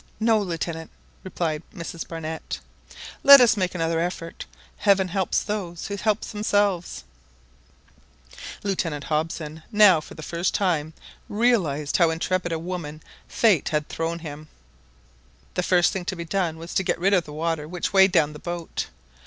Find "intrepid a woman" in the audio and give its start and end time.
12.09-13.03